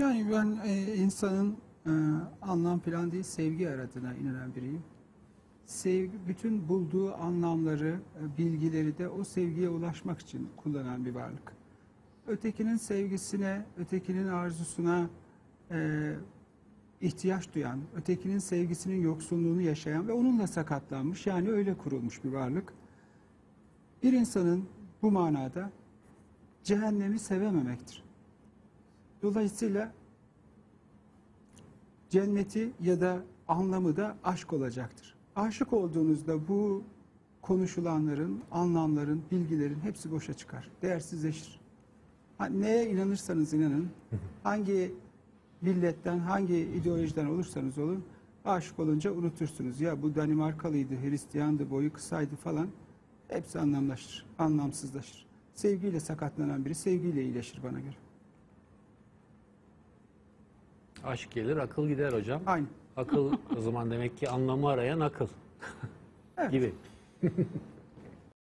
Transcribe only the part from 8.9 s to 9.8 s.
de o sevgiye